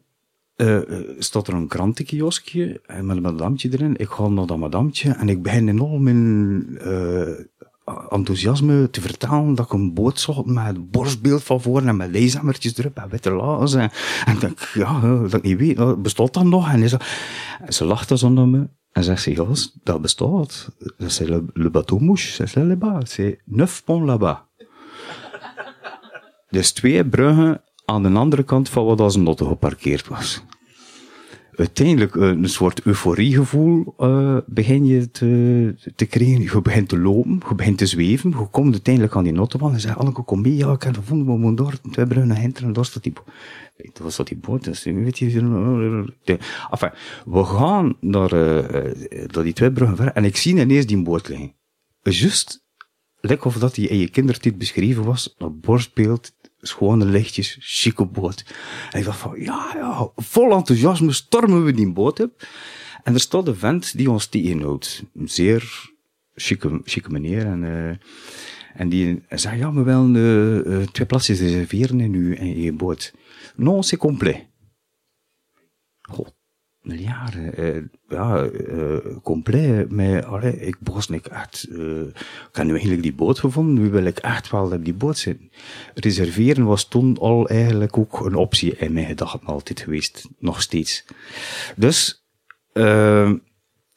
uh, 0.58 0.80
staat 1.20 1.48
er 1.48 1.54
een 1.54 1.68
krantenkioskje 1.68 2.82
met 3.02 3.16
een 3.16 3.22
madamtje 3.22 3.70
erin. 3.72 3.98
Ik 3.98 4.10
ga 4.10 4.28
naar 4.28 4.46
dat 4.46 4.58
madamtje 4.58 5.12
en 5.12 5.30
ik 5.30 5.42
begin 5.42 5.68
enorm 5.68 6.08
in 6.08 6.80
uh, 6.82 7.40
enthousiasme 8.10 8.90
te 8.90 9.02
vertellen 9.02 9.56
dat 9.56 9.66
ik 9.66 9.72
een 9.72 9.94
boot 9.94 10.20
zocht 10.20 10.46
met 10.46 10.76
een 10.76 10.90
borstbeeld 10.90 11.44
van 11.44 11.62
voren 11.62 11.88
en 11.88 11.98
met 11.98 12.12
leeshammertjes 12.12 12.78
erop 12.78 12.98
en 12.98 13.10
witte 13.10 13.32
laars. 13.32 13.74
En, 13.74 13.92
en 14.26 14.40
dat 14.40 14.52
ik, 14.52 14.72
ja, 14.74 15.02
dat 15.02 15.34
ik 15.34 15.42
niet 15.42 15.58
weet, 15.58 16.02
bestaat 16.02 16.34
dat 16.34 16.44
nog? 16.44 16.72
En, 16.72 16.90
ze, 17.70 17.86
lachte 17.86 18.18
zo 18.18 18.30
naar 18.30 18.48
me 18.48 18.68
en 18.92 19.04
zegt 19.04 19.22
ze, 19.22 19.32
ja, 19.32 19.46
dat 19.84 20.02
bestaat. 20.02 20.72
Dat 20.98 21.08
is 21.08 21.20
le, 21.20 21.46
le 21.54 21.70
bateau 21.70 22.02
mouche, 22.02 22.48
c'est 22.48 22.56
là-bas, 22.56 23.00
c'est 23.04 23.40
neuf 23.46 23.84
ponts 23.84 24.06
là-bas. 24.06 24.38
Dus 26.50 26.72
twee 26.72 27.06
bruggen 27.06 27.62
aan 27.90 28.04
de 28.04 28.10
andere 28.10 28.44
kant 28.44 28.70
van 28.70 28.86
wat 28.86 29.00
als 29.00 29.16
een 29.16 29.26
auto 29.26 29.48
geparkeerd 29.48 30.08
was. 30.08 30.44
Uiteindelijk 31.52 32.16
eh, 32.16 32.28
een 32.28 32.50
soort 32.50 32.82
euforiegevoel 32.82 33.96
uh, 34.00 34.38
begin 34.46 34.86
je 34.86 35.12
te, 35.12 35.92
te 35.96 36.06
krijgen. 36.06 36.42
Je 36.42 36.62
begint 36.62 36.90
te 36.90 37.00
lopen, 37.00 37.42
je 37.50 37.56
begint 37.56 37.78
te 37.78 37.86
zweven, 37.86 38.30
je 38.30 38.48
komt 38.52 38.72
uiteindelijk 38.72 39.16
aan 39.16 39.24
die 39.24 39.36
autobahn 39.36 39.74
en 39.74 39.80
zegt, 39.80 39.98
Anneke, 39.98 40.24
kom 40.24 40.42
mee, 40.42 40.56
ja, 40.56 40.72
ik 40.72 40.84
heb 40.84 40.96
gevonden, 40.96 41.28
we 41.28 41.38
moeten 41.38 41.66
door, 41.66 41.92
twee 41.92 42.08
bruine 42.08 42.36
hinter 42.36 42.64
en 42.64 42.74
daar 42.74 42.86
staat 42.86 43.04
die. 43.04 43.14
Dat 43.78 43.98
was 43.98 44.16
dat 44.16 44.28
die 44.28 44.38
boot, 44.38 44.64
dus 44.64 44.84
weet 44.84 45.20
je, 45.20 45.26
enfin, 46.70 46.92
we 47.26 47.44
gaan 47.44 47.98
naar, 48.00 48.34
uh, 48.34 48.70
naar 49.28 49.44
die 49.44 49.54
twee 49.54 49.72
bruggen 49.72 49.98
ver 49.98 50.12
en 50.12 50.26
ik 50.26 50.38
zie 50.38 50.58
ineens 50.58 50.86
die 50.86 51.04
boot 51.04 51.28
liggen. 51.28 51.56
Just, 52.02 52.66
lekker 53.20 53.48
of 53.48 53.58
dat 53.58 53.76
die 53.76 53.88
in 53.88 53.98
je 53.98 54.10
kindertijd 54.10 54.58
beschreven 54.58 55.04
was, 55.04 55.34
dat 55.38 55.62
borstbeeld 55.62 56.32
schone 56.62 57.06
lichtjes, 57.06 57.58
chique 57.60 58.06
boot. 58.06 58.46
En 58.92 59.00
ik 59.00 59.06
dacht 59.06 59.20
van, 59.20 59.40
ja, 59.40 59.72
ja, 59.76 60.10
vol 60.16 60.52
enthousiasme 60.52 61.12
stormen 61.12 61.66
we 61.66 61.74
die 61.74 61.92
boot 61.92 62.20
op. 62.20 62.48
En 63.04 63.14
er 63.14 63.20
staat 63.20 63.48
een 63.48 63.56
vent 63.56 63.98
die 63.98 64.12
ons 64.12 64.28
tegenhoudt. 64.28 65.04
Een 65.16 65.30
zeer 65.30 65.92
chique, 66.36 66.82
chique 66.84 67.12
meneer. 67.12 67.46
En, 67.46 67.64
uh, 67.64 67.96
en 68.76 68.90
die 68.90 69.24
zei, 69.30 69.58
ja, 69.58 69.74
we 69.74 69.84
willen 69.84 70.16
uh, 70.16 70.88
twee 70.88 71.08
plaatsen 71.08 71.36
reserveren 71.36 72.00
in 72.00 72.14
uw, 72.14 72.34
in 72.34 72.62
je 72.62 72.74
boot. 72.74 73.14
Non, 73.56 73.84
c'est 73.84 74.00
complet. 74.00 74.46
God, 76.02 76.37
jaren, 76.96 77.60
uh, 77.60 77.84
ja, 78.08 78.44
uh, 78.46 78.98
compleet. 79.24 79.92
Maar 79.92 80.44
ik 80.44 80.76
was 80.84 81.10
niet 81.10 81.28
echt, 81.28 81.68
uh, 81.70 82.02
ik 82.02 82.50
heb 82.52 82.66
nu 82.66 82.72
eigenlijk 82.72 83.02
die 83.02 83.14
boot 83.14 83.40
gevonden, 83.40 83.84
nu 83.84 83.90
wil 83.90 84.06
ik 84.06 84.18
echt 84.18 84.52
wel 84.52 84.72
op 84.72 84.86
die 84.86 84.94
boot 84.94 85.18
zitten. 85.18 85.50
Reserveren 85.94 86.66
was 86.66 86.88
toen 86.88 87.18
al 87.18 87.50
eigenlijk 87.50 87.98
ook 87.98 88.26
een 88.26 88.36
optie 88.36 88.76
in 88.78 88.94
mijn 88.94 89.06
gedachten 89.06 89.48
altijd 89.48 89.80
geweest, 89.80 90.28
nog 90.40 90.62
steeds. 90.62 91.06
Dus, 91.76 92.26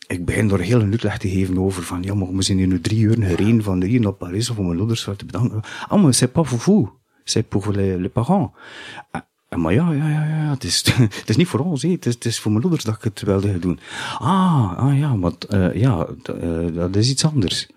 ik 0.07 0.25
begin 0.25 0.49
door 0.49 0.59
heel 0.59 0.81
een 0.81 0.91
uitleg 0.91 1.19
te 1.19 1.29
geven 1.29 1.59
over 1.59 1.83
van, 1.83 2.03
ja, 2.03 2.15
maar 2.15 2.33
we 2.33 2.43
zijn 2.43 2.69
nu 2.69 2.81
drie 2.81 3.01
uur 3.01 3.17
gereden 3.23 3.63
van 3.63 3.83
hier 3.83 4.01
naar 4.01 4.13
Parijs 4.13 4.51
om 4.51 4.67
mijn 4.67 4.79
ouders 4.79 5.09
te 5.17 5.25
bedanken. 5.25 5.61
Ah, 5.89 6.03
maar 6.03 6.15
c'est 6.15 6.33
pas 6.33 6.49
pour 6.49 6.61
vous. 6.61 6.89
C'est 7.25 7.49
pour 7.49 7.73
les, 7.73 7.97
les 7.97 8.13
parents. 8.13 8.53
Maar 9.57 9.73
ja, 9.73 9.92
ja, 9.92 10.09
ja, 10.09 10.25
ja, 10.26 10.50
het 10.50 10.64
is, 10.64 10.85
het 11.21 11.28
is 11.28 11.37
niet 11.37 11.49
voor 11.49 11.61
ons, 11.61 11.83
het 11.83 12.07
is, 12.07 12.14
het 12.14 12.25
is 12.25 12.40
voor 12.40 12.52
mijn 12.52 12.62
ouders 12.62 12.85
dat 12.85 12.97
ik 12.97 13.02
het 13.02 13.23
wilde 13.23 13.59
doen. 13.59 13.78
Ah, 14.19 14.78
ah 14.78 14.99
ja, 14.99 15.14
maar 15.14 15.33
uh, 15.50 15.75
ja, 15.75 16.07
uh, 16.42 16.75
dat 16.75 16.97
is 16.97 17.11
iets 17.11 17.25
anders. 17.25 17.69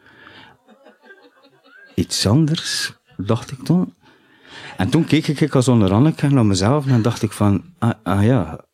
Iets 1.96 2.28
anders, 2.28 2.94
dacht 3.18 3.52
ik 3.52 3.64
toen. 3.64 3.94
En 4.78 4.90
toen 4.90 5.06
keek 5.06 5.28
ik 5.28 5.56
als 5.56 5.68
onder 5.68 5.92
Anneke 5.92 6.30
naar 6.30 6.46
mezelf 6.46 6.88
en 6.88 7.02
dacht 7.02 7.22
ik 7.22 7.32
van, 7.32 7.64
ah, 7.80 7.92
ah 8.04 8.24
ja, 8.24 8.66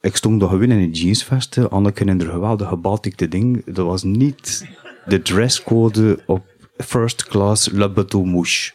ik 0.00 0.16
stond 0.16 0.38
nog 0.40 0.50
gewoon 0.50 0.70
in 0.70 0.78
een 0.78 0.90
jeansvesten, 0.90 1.70
Anneke 1.70 2.04
in 2.04 2.18
de 2.18 2.30
geweldige 2.30 2.76
batikte 2.76 3.28
ding. 3.28 3.64
Dat 3.74 3.86
was 3.86 4.02
niet 4.02 4.68
de 5.04 5.22
dresscode 5.22 6.22
op 6.26 6.44
first 6.76 7.24
class 7.24 7.68
Le 7.70 7.90
Bateau 7.90 8.26
Mouche. 8.26 8.72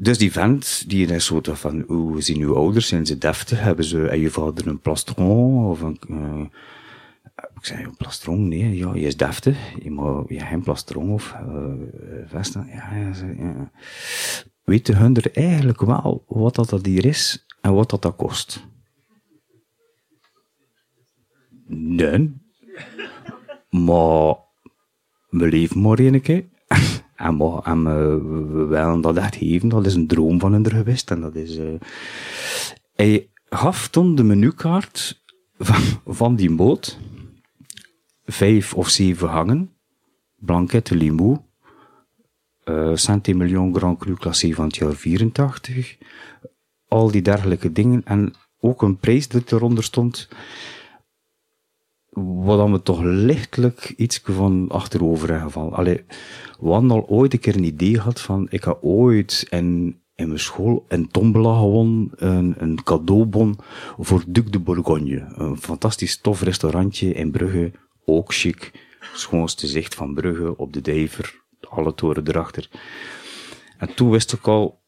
Dus 0.00 0.18
die 0.18 0.32
vent, 0.32 0.84
die 0.88 1.06
is 1.06 1.26
zo 1.26 1.40
van, 1.42 1.84
hoe 1.86 2.20
zien 2.20 2.40
uw 2.40 2.54
ouders? 2.54 2.88
Zijn 2.88 3.06
ze 3.06 3.18
deftig? 3.18 3.60
Hebben 3.60 3.84
ze 3.84 4.08
en 4.08 4.20
je 4.20 4.30
vader 4.30 4.66
een 4.66 4.80
plastron? 4.80 5.66
Of 5.66 5.80
een, 5.80 5.98
uh, 6.08 6.40
ik 7.54 7.64
zei, 7.64 7.84
een 7.84 7.96
plastron? 7.96 8.48
Nee, 8.48 8.76
ja, 8.76 8.94
je 8.94 9.06
is 9.06 9.16
deftig. 9.16 9.82
Je 9.82 9.90
mag 9.90 10.28
je 10.28 10.40
geen 10.40 10.62
plastron 10.62 11.10
of 11.10 11.34
uh, 11.48 11.72
vesten. 12.26 12.66
Ja, 12.66 12.96
ja, 12.96 13.12
ja. 13.38 13.70
Weten 14.64 14.96
hun 14.96 15.16
er 15.16 15.32
eigenlijk 15.32 15.80
wel 15.80 16.24
wat 16.26 16.54
dat, 16.54 16.68
dat 16.68 16.86
hier 16.86 17.04
is 17.04 17.46
en 17.60 17.74
wat 17.74 17.90
dat, 17.90 18.02
dat 18.02 18.16
kost? 18.16 18.66
Nee. 21.66 22.34
Maar, 23.70 24.36
we 25.28 25.46
leven 25.46 25.80
maar 25.80 25.98
een 25.98 26.20
keer. 26.20 26.44
En, 27.18 27.38
we, 27.38 27.60
en 27.62 27.84
we 27.84 28.64
willen 28.66 29.00
dat 29.00 29.16
echt 29.16 29.36
geven. 29.36 29.68
Dat 29.68 29.86
is 29.86 29.94
een 29.94 30.06
droom 30.06 30.40
van 30.40 30.52
hun 30.52 30.70
geweest. 30.70 31.10
En 31.10 31.20
dat 31.20 31.34
is, 31.34 31.58
uh, 31.58 31.80
hij 32.94 33.28
gaf 33.48 33.88
toen 33.88 34.14
de 34.14 34.22
menukaart 34.22 35.22
van, 35.58 35.82
van 36.06 36.36
die 36.36 36.54
boot. 36.54 36.98
Vijf 38.24 38.74
of 38.74 38.88
zeven 38.88 39.28
hangen. 39.28 39.70
Blanquette 40.36 40.96
Limoux. 40.96 41.40
Uh, 42.64 42.90
Saint-Emilion 42.94 43.74
Grand 43.74 43.98
Cru 43.98 44.14
Classé 44.14 44.52
van 44.52 44.64
het 44.66 44.76
jaar 44.76 44.94
84. 44.94 45.96
Al 46.88 47.10
die 47.10 47.22
dergelijke 47.22 47.72
dingen. 47.72 48.02
En 48.04 48.34
ook 48.60 48.82
een 48.82 48.98
prijs 48.98 49.28
dat 49.28 49.52
eronder 49.52 49.84
stond 49.84 50.28
wat 52.24 52.70
we 52.70 52.82
toch 52.82 53.00
lichtelijk 53.02 53.94
iets 53.96 54.20
van 54.24 54.68
achterover 54.68 55.28
hebben 55.28 55.46
gevallen. 55.46 55.72
Allee, 55.72 56.04
hadden 56.60 56.90
al 56.90 57.08
ooit 57.08 57.32
een 57.32 57.38
keer 57.38 57.56
een 57.56 57.64
idee 57.64 57.94
gehad 57.94 58.20
van, 58.20 58.46
ik 58.50 58.62
ga 58.62 58.76
ooit 58.80 59.46
in, 59.50 60.00
in 60.14 60.28
mijn 60.28 60.40
school 60.40 60.84
een 60.88 61.08
tombola 61.08 61.58
gewonnen, 61.58 62.10
een, 62.16 62.54
een 62.58 62.82
cadeaubon 62.82 63.58
voor 63.98 64.24
Duc 64.26 64.44
de 64.44 64.58
Bourgogne. 64.58 65.26
Een 65.34 65.56
fantastisch 65.56 66.20
tof 66.20 66.42
restaurantje 66.42 67.12
in 67.12 67.30
Brugge, 67.30 67.72
ook 68.04 68.34
chic. 68.34 68.86
Schoonste 69.14 69.66
zicht 69.66 69.94
van 69.94 70.14
Brugge 70.14 70.56
op 70.56 70.72
de 70.72 70.80
Dijver, 70.80 71.42
alle 71.60 71.94
toren 71.94 72.28
erachter. 72.28 72.68
En 73.78 73.94
toen 73.94 74.10
wist 74.10 74.32
ik 74.32 74.46
al, 74.46 74.80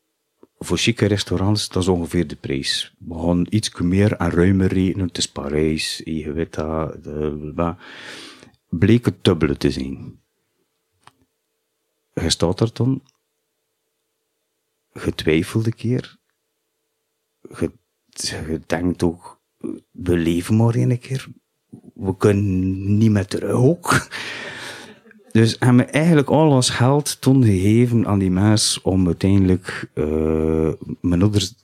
voor 0.63 0.79
chique 0.79 1.07
restaurants, 1.07 1.69
dat 1.69 1.83
is 1.83 1.89
ongeveer 1.89 2.27
de 2.27 2.37
prijs. 2.37 2.95
We 2.99 3.15
gaan 3.15 3.47
iets 3.49 3.81
meer 3.81 4.17
en 4.17 4.31
ruimer 4.31 4.73
rekenen. 4.73 5.07
Het 5.07 5.19
is 5.19 5.29
Parijs. 5.29 6.01
De, 6.05 7.75
bleek 8.69 9.05
het 9.05 9.25
dubbele 9.25 9.57
te 9.57 9.71
zijn. 9.71 10.21
Je 12.15 12.31
staat 12.31 12.61
er 12.61 12.71
dan. 12.73 13.03
Getwijfeld 14.93 15.67
een 15.67 15.75
keer. 15.75 16.19
Je, 17.59 18.61
denkt 18.67 19.03
ook, 19.03 19.41
we 19.91 20.17
leven 20.17 20.57
maar 20.57 20.75
een 20.75 20.99
keer. 20.99 21.27
We 21.95 22.17
kunnen 22.17 22.99
niet 22.99 23.11
met 23.11 23.31
terug 23.31 23.53
ook. 23.53 24.09
Dus 25.33 25.57
hebben 25.59 25.87
we 25.87 25.91
eigenlijk 25.93 26.29
al 26.29 26.51
ons 26.51 26.71
geld 26.71 27.21
toen 27.21 27.45
gegeven 27.45 28.07
aan 28.07 28.19
die 28.19 28.31
mens 28.31 28.81
om 28.83 29.07
uiteindelijk 29.07 29.91
uh, 29.95 30.73
mijn 31.01 31.23
ouders 31.23 31.55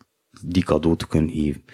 die 0.41 0.65
cadeau 0.65 0.97
te 0.97 1.07
kunnen 1.07 1.31
geven. 1.31 1.65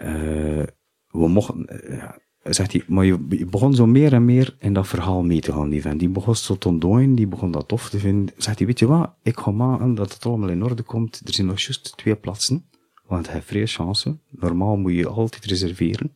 Uh, 0.00 0.62
we 1.08 1.28
mochten, 1.28 1.66
uh, 1.90 2.10
zegt 2.42 2.72
hij, 2.72 2.84
maar 2.86 3.04
je, 3.04 3.26
je, 3.28 3.46
begon 3.46 3.74
zo 3.74 3.86
meer 3.86 4.12
en 4.12 4.24
meer 4.24 4.56
in 4.58 4.72
dat 4.72 4.88
verhaal 4.88 5.22
mee 5.22 5.40
te 5.40 5.52
gaan, 5.52 5.68
die 5.68 5.82
vent. 5.82 5.98
Die 5.98 6.08
begon 6.08 6.36
zo 6.36 6.58
te 6.58 6.68
ontdooien, 6.68 7.14
die 7.14 7.26
begon 7.26 7.50
dat 7.50 7.68
tof 7.68 7.90
te 7.90 7.98
vinden. 7.98 8.34
Zegt 8.36 8.58
hij, 8.58 8.66
weet 8.66 8.78
je 8.78 8.86
wat, 8.86 9.14
ik 9.22 9.38
ga 9.38 9.50
maken 9.50 9.94
dat 9.94 10.12
het 10.12 10.26
allemaal 10.26 10.48
in 10.48 10.64
orde 10.64 10.82
komt. 10.82 11.20
Er 11.24 11.34
zijn 11.34 11.46
nog 11.46 11.60
juist 11.60 11.96
twee 11.96 12.16
plaatsen, 12.16 12.64
want 13.06 13.30
hij 13.30 13.42
heeft 13.48 13.72
chance. 13.72 14.18
Normaal 14.30 14.76
moet 14.76 14.92
je 14.92 15.08
altijd 15.08 15.44
reserveren. 15.44 16.12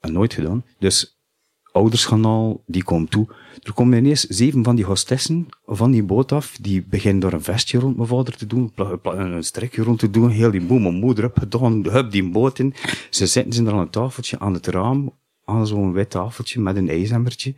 En 0.00 0.12
nooit 0.12 0.34
gedaan. 0.34 0.64
Dus 0.78 1.21
ouderskanaal, 1.72 2.62
die 2.66 2.84
komt 2.84 3.10
toe. 3.10 3.26
Er 3.62 3.72
komen 3.72 3.98
ineens 3.98 4.26
zeven 4.26 4.64
van 4.64 4.76
die 4.76 4.84
hostessen 4.84 5.46
van 5.66 5.90
die 5.90 6.02
boot 6.02 6.32
af, 6.32 6.56
die 6.60 6.84
beginnen 6.84 7.20
door 7.20 7.32
een 7.32 7.42
vestje 7.42 7.78
rond 7.78 7.96
mijn 7.96 8.08
vader 8.08 8.36
te 8.36 8.46
doen, 8.46 8.72
een 9.02 9.44
strekje 9.44 9.82
rond 9.82 9.98
te 9.98 10.10
doen, 10.10 10.30
heel 10.30 10.50
die 10.50 10.62
boel 10.62 10.78
mijn 10.78 10.94
moeder 10.94 11.24
heb 11.24 11.38
gedaan, 11.38 11.86
hup 11.88 12.10
die 12.10 12.30
boot 12.30 12.58
in. 12.58 12.74
Ze 13.10 13.26
zitten 13.26 13.52
ze 13.52 13.64
er 13.64 13.72
aan 13.72 13.78
een 13.78 13.90
tafeltje 13.90 14.38
aan 14.38 14.54
het 14.54 14.66
raam, 14.66 15.12
aan 15.44 15.66
zo'n 15.66 15.92
wit 15.92 16.10
tafeltje 16.10 16.60
met 16.60 16.76
een 16.76 16.88
ijzemmertje. 16.88 17.54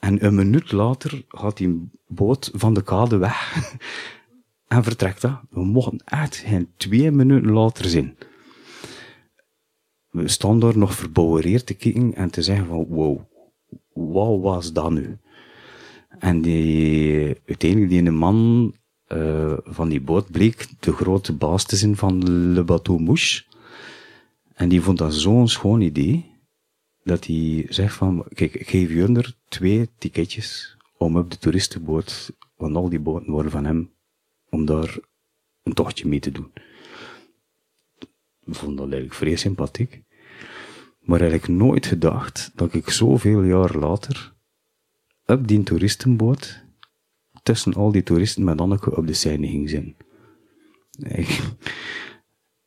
En 0.00 0.24
een 0.24 0.34
minuut 0.34 0.72
later 0.72 1.24
gaat 1.28 1.56
die 1.56 1.90
boot 2.06 2.50
van 2.54 2.74
de 2.74 2.82
kade 2.82 3.16
weg. 3.16 3.56
en 4.68 4.82
vertrekt 4.84 5.20
dat. 5.20 5.40
We 5.50 5.64
mochten 5.64 6.00
echt 6.04 6.36
geen 6.36 6.68
twee 6.76 7.10
minuten 7.10 7.50
later 7.50 7.84
zijn. 7.84 8.16
We 10.10 10.28
staan 10.28 10.60
daar 10.60 10.78
nog 10.78 10.94
verbouwereerd 10.94 11.66
te 11.66 11.74
kijken 11.74 12.14
en 12.14 12.30
te 12.30 12.42
zeggen 12.42 12.66
van, 12.66 12.86
wow, 12.88 13.20
wat 14.06 14.40
was 14.40 14.72
dat 14.72 14.90
nu? 14.90 15.18
En 16.18 16.42
die, 16.42 17.36
uiteindelijk 17.46 17.90
die 17.90 18.10
man 18.10 18.74
uh, 19.08 19.56
van 19.64 19.88
die 19.88 20.00
boot 20.00 20.30
bleek 20.30 20.66
de 20.80 20.92
grote 20.92 21.32
baas 21.32 21.64
te 21.64 21.76
zijn 21.76 21.96
van 21.96 22.30
Le 22.52 22.64
Bateau 22.64 23.00
Mouche. 23.00 23.44
En 24.54 24.68
die 24.68 24.80
vond 24.80 24.98
dat 24.98 25.14
zo'n 25.14 25.48
schoon 25.48 25.80
idee, 25.80 26.36
dat 27.02 27.26
hij 27.26 27.66
zegt 27.68 27.94
van, 27.94 28.24
kijk, 28.34 28.54
ik 28.54 28.68
geef 28.68 28.90
je 28.90 29.12
er 29.12 29.34
twee 29.48 29.88
ticketjes 29.98 30.76
om 30.96 31.16
op 31.16 31.30
de 31.30 31.38
toeristenboot, 31.38 32.32
want 32.56 32.76
al 32.76 32.88
die 32.88 33.00
boten 33.00 33.32
worden 33.32 33.52
van 33.52 33.64
hem, 33.64 33.92
om 34.50 34.64
daar 34.64 34.98
een 35.62 35.72
tochtje 35.72 36.08
mee 36.08 36.20
te 36.20 36.32
doen. 36.32 36.50
Ik 38.44 38.54
vond 38.54 38.76
dat 38.76 38.86
eigenlijk 38.86 39.14
vrij 39.14 39.36
sympathiek. 39.36 40.02
Maar 41.08 41.20
eigenlijk 41.20 41.60
nooit 41.60 41.86
gedacht 41.86 42.50
dat 42.54 42.74
ik 42.74 42.90
zoveel 42.90 43.42
jaar 43.42 43.76
later 43.76 44.34
op 45.26 45.48
die 45.48 45.62
toeristenboot 45.62 46.64
tussen 47.42 47.74
al 47.74 47.92
die 47.92 48.02
toeristen 48.02 48.44
met 48.44 48.60
Anneke 48.60 48.96
op 48.96 49.06
de 49.06 49.12
scène 49.12 49.46
ging 49.46 49.70
zijn. 49.70 49.96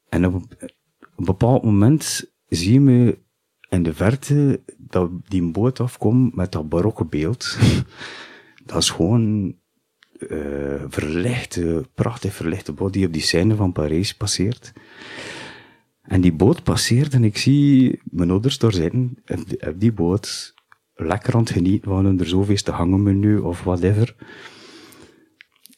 En 0.10 0.26
op 0.26 0.44
een 1.16 1.26
bepaald 1.26 1.64
moment 1.64 2.32
zie 2.48 2.74
je 2.74 2.80
me 2.80 3.18
in 3.70 3.84
de 3.84 3.94
verte 3.94 4.62
dat 4.78 5.10
die 5.28 5.52
boot 5.52 5.80
afkomt 5.80 6.36
met 6.36 6.52
dat 6.52 6.70
barokke 6.70 7.06
beeld. 7.06 7.58
dat 8.66 8.82
is 8.82 8.90
gewoon 8.90 9.56
uh, 10.18 10.84
verlichte, 10.88 11.86
prachtig 11.94 12.34
verlichte 12.34 12.72
boot 12.74 12.94
die 12.94 13.06
op 13.06 13.14
die 13.14 13.22
scène 13.22 13.56
van 13.56 13.72
Parijs 13.72 14.16
passeert. 14.16 14.74
En 16.01 16.22
die 16.22 16.34
boot 16.34 16.63
passeert 16.63 17.13
en 17.13 17.24
ik 17.24 17.38
zie 17.38 18.01
mijn 18.03 18.31
ouders 18.31 18.58
daar 18.58 18.74
zitten, 18.74 19.17
op 19.60 19.79
die 19.79 19.91
boot, 19.91 20.53
lekker 20.93 21.34
aan 21.34 21.39
het 21.39 21.50
genieten 21.50 21.91
van 21.91 22.20
er 22.20 22.27
zoveel 22.27 22.55
te 22.55 22.72
hangen 22.72 23.03
menu 23.03 23.38
of 23.38 23.63
whatever. 23.63 24.15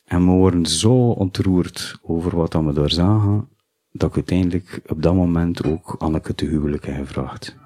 En 0.05 0.25
we 0.25 0.31
worden 0.31 0.65
zo 0.65 1.09
ontroerd 1.09 1.99
over 2.01 2.35
wat 2.35 2.53
we 2.53 2.73
daar 2.73 2.91
zagen, 2.91 3.49
dat 3.91 4.09
ik 4.09 4.15
uiteindelijk 4.15 4.81
op 4.87 5.01
dat 5.01 5.15
moment 5.15 5.63
ook 5.63 5.95
Anneke 5.99 6.35
te 6.35 6.45
huwelijk 6.45 6.85
heb 6.85 6.95
gevraagd. 6.95 7.61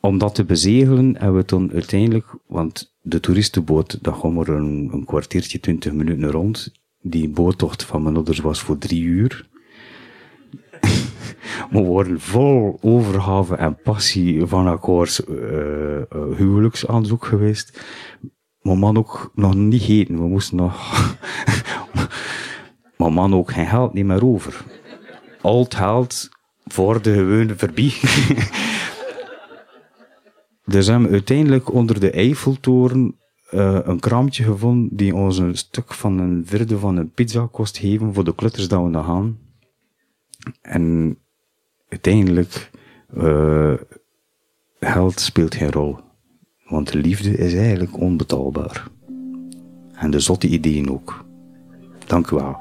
Om 0.00 0.18
dat 0.18 0.34
te 0.34 0.44
bezegelen 0.44 1.16
hebben 1.16 1.40
we 1.40 1.44
toen 1.44 1.72
uiteindelijk, 1.72 2.34
want 2.46 2.94
de 3.00 3.20
toeristenboot, 3.20 3.98
dat 4.02 4.14
gewoon 4.14 4.34
maar 4.34 4.48
een, 4.48 4.90
een 4.92 5.04
kwartiertje, 5.04 5.60
twintig 5.60 5.92
minuten 5.92 6.30
rond. 6.30 6.81
Die 7.02 7.28
boottocht 7.28 7.84
van 7.84 8.02
mijn 8.02 8.14
ouders 8.14 8.38
was 8.38 8.60
voor 8.60 8.78
drie 8.78 9.02
uur. 9.02 9.48
we 11.70 11.80
worden 11.82 12.20
vol 12.20 12.78
overgave 12.80 13.54
en 13.54 13.76
passie 13.82 14.46
van 14.46 14.66
akkoords 14.66 15.24
uh, 15.24 15.36
uh, 15.96 16.04
huwelijksaanzoek 16.36 17.24
geweest. 17.24 17.80
Mijn 18.60 18.78
man 18.78 18.96
ook 18.96 19.30
nog 19.34 19.54
niet 19.54 19.88
eten. 19.88 20.16
We 20.16 20.28
moesten 20.28 20.56
nog... 20.56 21.16
mijn 22.96 23.12
man 23.12 23.34
ook 23.34 23.52
geen 23.52 23.66
geld 23.66 23.92
niet 23.92 24.04
meer 24.04 24.24
over. 24.24 24.64
Al 25.40 25.62
het 25.62 25.74
geld 25.74 26.28
voor 26.64 27.02
de 27.02 27.12
gewone 27.12 27.54
verbie. 27.56 27.94
dus 30.64 30.86
hebben 30.86 31.06
we 31.06 31.12
uiteindelijk 31.12 31.72
onder 31.72 32.00
de 32.00 32.10
Eiffeltoren 32.10 33.16
uh, 33.54 33.78
een 33.82 34.00
kraamtje 34.00 34.44
gevonden 34.44 34.96
die 34.96 35.14
ons 35.14 35.38
een 35.38 35.56
stuk 35.56 35.92
van 35.92 36.18
een 36.18 36.46
vierde 36.46 36.78
van 36.78 36.96
een 36.96 37.10
pizza 37.10 37.48
kost 37.50 37.78
geven 37.78 38.14
voor 38.14 38.24
de 38.24 38.34
klutters 38.34 38.68
dat 38.68 38.82
we 38.82 38.88
nog 38.88 39.06
gaan. 39.06 39.38
En 40.60 41.16
uiteindelijk, 41.88 42.70
uh, 43.16 43.74
geld 44.80 45.20
speelt 45.20 45.54
geen 45.54 45.70
rol. 45.70 45.96
Want 46.64 46.92
de 46.92 46.98
liefde 46.98 47.36
is 47.36 47.54
eigenlijk 47.54 47.98
onbetaalbaar. 47.98 48.86
En 49.92 50.10
de 50.10 50.20
zotte 50.20 50.48
ideeën 50.48 50.90
ook. 50.90 51.24
Dank 52.06 52.30
u 52.30 52.36
wel. 52.36 52.56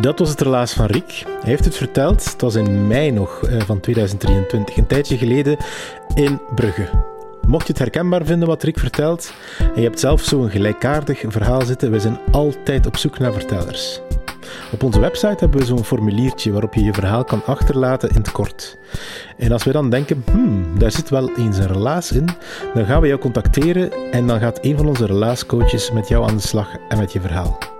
Dat 0.00 0.18
was 0.18 0.28
het 0.28 0.40
relaas 0.40 0.72
van 0.72 0.86
Rick. 0.86 1.22
Hij 1.26 1.50
heeft 1.50 1.64
het 1.64 1.76
verteld, 1.76 2.24
het 2.24 2.40
was 2.40 2.54
in 2.54 2.86
mei 2.86 3.10
nog 3.10 3.42
eh, 3.42 3.60
van 3.60 3.80
2023, 3.80 4.76
een 4.76 4.86
tijdje 4.86 5.18
geleden 5.18 5.56
in 6.14 6.40
Brugge. 6.54 6.88
Mocht 7.46 7.66
je 7.66 7.72
het 7.72 7.82
herkenbaar 7.82 8.24
vinden 8.24 8.48
wat 8.48 8.62
Rick 8.62 8.78
vertelt, 8.78 9.32
en 9.58 9.80
je 9.80 9.86
hebt 9.86 10.00
zelf 10.00 10.22
zo'n 10.22 10.50
gelijkaardig 10.50 11.24
verhaal 11.28 11.62
zitten, 11.62 11.90
we 11.90 12.00
zijn 12.00 12.18
altijd 12.30 12.86
op 12.86 12.96
zoek 12.96 13.18
naar 13.18 13.32
vertellers. 13.32 14.00
Op 14.72 14.82
onze 14.82 15.00
website 15.00 15.36
hebben 15.38 15.60
we 15.60 15.66
zo'n 15.66 15.84
formuliertje 15.84 16.52
waarop 16.52 16.74
je 16.74 16.84
je 16.84 16.92
verhaal 16.92 17.24
kan 17.24 17.44
achterlaten 17.44 18.08
in 18.08 18.16
het 18.16 18.32
kort. 18.32 18.78
En 19.36 19.52
als 19.52 19.64
we 19.64 19.72
dan 19.72 19.90
denken, 19.90 20.24
hmm, 20.30 20.78
daar 20.78 20.90
zit 20.90 21.08
wel 21.08 21.36
eens 21.36 21.58
een 21.58 21.72
relaas 21.72 22.12
in, 22.12 22.28
dan 22.74 22.86
gaan 22.86 23.00
we 23.00 23.06
jou 23.06 23.20
contacteren 23.20 23.92
en 24.10 24.26
dan 24.26 24.40
gaat 24.40 24.58
een 24.62 24.76
van 24.76 24.86
onze 24.86 25.06
relaascoaches 25.06 25.90
met 25.90 26.08
jou 26.08 26.28
aan 26.28 26.36
de 26.36 26.42
slag 26.42 26.68
en 26.88 26.98
met 26.98 27.12
je 27.12 27.20
verhaal. 27.20 27.77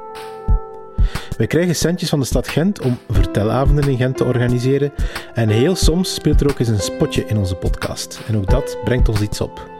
Wij 1.39 1.47
krijgen 1.47 1.77
centjes 1.77 2.09
van 2.09 2.21
de 2.21 2.27
stad 2.27 2.49
Gent 2.49 2.81
om 2.81 2.99
vertelavonden 3.09 3.89
in 3.89 3.97
Gent 3.97 4.17
te 4.17 4.25
organiseren. 4.25 4.93
En 5.35 5.49
heel 5.49 5.77
soms 5.77 6.15
speelt 6.15 6.41
er 6.41 6.51
ook 6.51 6.59
eens 6.59 6.69
een 6.69 6.81
spotje 6.81 7.25
in 7.27 7.39
onze 7.39 7.55
podcast. 7.55 8.21
En 8.27 8.37
ook 8.37 8.51
dat 8.51 8.79
brengt 8.85 9.09
ons 9.09 9.21
iets 9.21 9.41
op. 9.41 9.71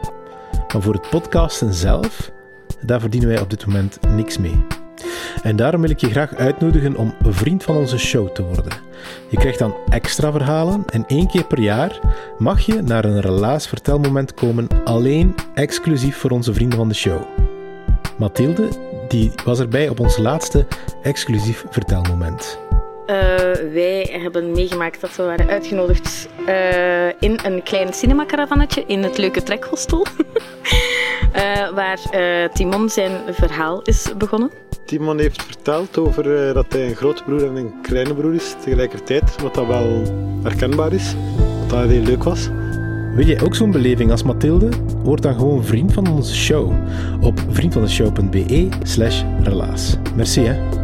Maar 0.73 0.81
voor 0.81 0.93
het 0.93 1.09
podcasten 1.09 1.73
zelf, 1.73 2.31
daar 2.85 2.99
verdienen 2.99 3.29
wij 3.29 3.41
op 3.41 3.49
dit 3.49 3.65
moment 3.65 3.99
niks 4.15 4.37
mee. 4.37 4.65
En 5.43 5.55
daarom 5.55 5.81
wil 5.81 5.89
ik 5.89 5.99
je 5.99 6.09
graag 6.09 6.35
uitnodigen 6.35 6.95
om 6.95 7.13
vriend 7.21 7.63
van 7.63 7.75
onze 7.77 7.97
show 7.97 8.29
te 8.29 8.43
worden. 8.43 8.73
Je 9.29 9.37
krijgt 9.37 9.59
dan 9.59 9.75
extra 9.89 10.31
verhalen 10.31 10.83
en 10.89 11.05
één 11.07 11.27
keer 11.27 11.45
per 11.45 11.59
jaar 11.59 11.99
mag 12.37 12.59
je 12.59 12.81
naar 12.81 13.05
een 13.05 13.21
relaas 13.21 13.67
vertelmoment 13.67 14.33
komen 14.33 14.67
alleen 14.83 15.35
exclusief 15.53 16.17
voor 16.17 16.31
onze 16.31 16.53
vrienden 16.53 16.77
van 16.77 16.87
de 16.87 16.95
show. 16.95 17.21
Mathilde 18.17 18.69
die 19.09 19.31
was 19.45 19.59
erbij 19.59 19.89
op 19.89 19.99
ons 19.99 20.17
laatste 20.17 20.65
exclusief 21.01 21.65
vertelmoment. 21.69 22.59
Uh, 23.07 23.15
wij 23.73 24.09
hebben 24.21 24.51
meegemaakt 24.51 25.01
dat 25.01 25.15
we 25.15 25.23
waren 25.23 25.49
uitgenodigd 25.49 26.29
uh, 26.47 27.07
in 27.07 27.39
een 27.43 27.63
klein 27.63 27.93
cinemacaravannetje 27.93 28.83
in 28.87 29.03
het 29.03 29.17
leuke 29.17 29.43
trekhostel. 29.43 30.05
uh, 31.35 31.69
waar 31.79 31.99
Timon 32.53 32.89
zijn 32.89 33.11
verhaal 33.29 33.81
is 33.81 34.09
begonnen. 34.17 34.51
Timon 34.85 35.19
heeft 35.19 35.43
verteld 35.43 35.97
over 35.97 36.53
dat 36.53 36.65
hij 36.69 36.87
een 36.87 36.95
grote 36.95 37.23
broer 37.23 37.45
en 37.45 37.55
een 37.55 37.73
kleine 37.81 38.13
broer 38.13 38.33
is 38.33 38.55
tegelijkertijd, 38.63 39.41
wat 39.41 39.53
dat 39.53 39.67
wel 39.67 40.03
herkenbaar 40.43 40.93
is, 40.93 41.15
wat 41.59 41.69
dat 41.69 41.89
heel 41.89 42.03
leuk 42.03 42.23
was. 42.23 42.49
Wil 43.15 43.25
jij 43.25 43.41
ook 43.41 43.55
zo'n 43.55 43.71
beleving 43.71 44.11
als 44.11 44.23
Mathilde? 44.23 44.69
Word 45.03 45.21
dan 45.21 45.33
gewoon 45.33 45.63
vriend 45.63 45.93
van 45.93 46.07
onze 46.07 46.35
show 46.35 46.71
op 47.21 47.45
vriendvandeshow.be 47.49 48.67
slash 48.83 49.23
relaas. 49.43 49.97
Merci 50.15 50.41
hè. 50.41 50.78